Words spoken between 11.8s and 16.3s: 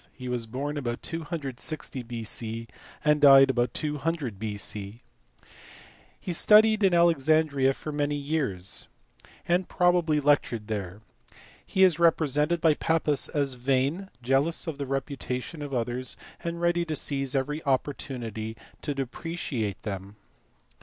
is represented by Pappus as "vain, jealous of the reputation of others,